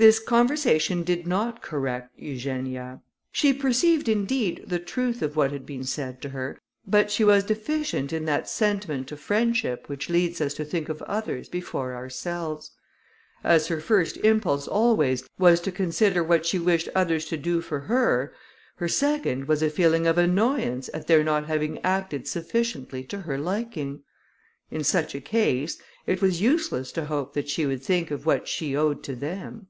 [0.00, 3.00] This conversation did not correct Eugenia.
[3.32, 7.42] She perceived, indeed, the truth of what had been said to her, but she was
[7.42, 12.70] deficient in that sentiment of friendship which leads us to think of others before ourselves.
[13.42, 17.80] As her first impulse, always, was to consider what she wished others to do for
[17.80, 18.32] her,
[18.76, 23.36] her second was a feeling of annoyance at their not having acted sufficiently to her
[23.36, 24.04] liking;
[24.70, 28.46] in such a case, it was useless to hope that she would think of what
[28.46, 29.66] she owed to them.